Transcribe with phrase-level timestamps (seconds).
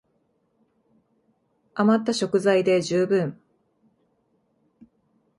[1.75, 3.39] あまった食材で充分